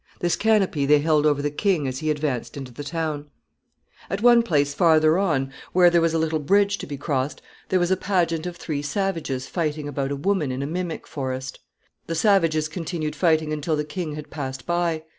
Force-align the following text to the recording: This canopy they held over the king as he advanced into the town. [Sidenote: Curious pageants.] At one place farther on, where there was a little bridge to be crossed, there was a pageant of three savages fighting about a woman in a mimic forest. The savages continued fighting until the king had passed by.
This 0.19 0.35
canopy 0.35 0.87
they 0.87 0.97
held 0.97 1.27
over 1.27 1.43
the 1.43 1.51
king 1.51 1.87
as 1.87 1.99
he 1.99 2.09
advanced 2.09 2.57
into 2.57 2.73
the 2.73 2.83
town. 2.83 3.29
[Sidenote: 3.29 3.29
Curious 3.29 3.99
pageants.] 3.99 4.09
At 4.09 4.23
one 4.25 4.41
place 4.41 4.73
farther 4.73 5.17
on, 5.19 5.53
where 5.73 5.91
there 5.91 6.01
was 6.01 6.15
a 6.15 6.17
little 6.17 6.39
bridge 6.39 6.79
to 6.79 6.87
be 6.87 6.97
crossed, 6.97 7.39
there 7.69 7.79
was 7.79 7.91
a 7.91 7.95
pageant 7.97 8.47
of 8.47 8.55
three 8.55 8.81
savages 8.81 9.45
fighting 9.45 9.87
about 9.87 10.09
a 10.09 10.15
woman 10.15 10.51
in 10.51 10.63
a 10.63 10.65
mimic 10.65 11.05
forest. 11.05 11.59
The 12.07 12.15
savages 12.15 12.67
continued 12.67 13.15
fighting 13.15 13.53
until 13.53 13.75
the 13.75 13.83
king 13.85 14.15
had 14.15 14.31
passed 14.31 14.65
by. 14.65 15.03